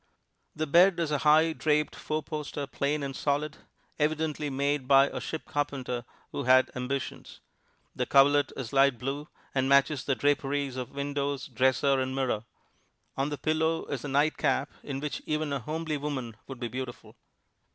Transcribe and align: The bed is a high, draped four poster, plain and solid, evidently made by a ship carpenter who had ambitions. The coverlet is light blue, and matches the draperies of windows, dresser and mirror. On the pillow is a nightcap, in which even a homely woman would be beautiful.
The 0.55 0.65
bed 0.65 0.99
is 0.99 1.11
a 1.11 1.19
high, 1.19 1.53
draped 1.53 1.95
four 1.95 2.23
poster, 2.23 2.65
plain 2.65 3.03
and 3.03 3.15
solid, 3.15 3.57
evidently 3.99 4.49
made 4.49 4.87
by 4.87 5.09
a 5.09 5.21
ship 5.21 5.45
carpenter 5.45 6.05
who 6.31 6.45
had 6.45 6.71
ambitions. 6.75 7.39
The 7.95 8.07
coverlet 8.07 8.51
is 8.57 8.73
light 8.73 8.97
blue, 8.97 9.27
and 9.53 9.69
matches 9.69 10.03
the 10.03 10.15
draperies 10.15 10.75
of 10.75 10.89
windows, 10.95 11.45
dresser 11.45 11.99
and 11.99 12.15
mirror. 12.15 12.45
On 13.15 13.29
the 13.29 13.37
pillow 13.37 13.85
is 13.91 14.03
a 14.03 14.07
nightcap, 14.07 14.71
in 14.81 15.01
which 15.01 15.21
even 15.27 15.53
a 15.53 15.59
homely 15.59 15.97
woman 15.97 16.35
would 16.47 16.59
be 16.59 16.67
beautiful. 16.67 17.15